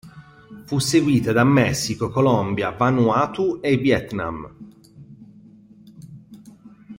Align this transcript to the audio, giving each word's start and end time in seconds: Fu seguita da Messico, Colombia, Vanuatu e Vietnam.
Fu 0.63 0.79
seguita 0.79 1.31
da 1.31 1.43
Messico, 1.43 2.09
Colombia, 2.09 2.71
Vanuatu 2.71 3.59
e 3.61 3.77
Vietnam. 3.77 4.51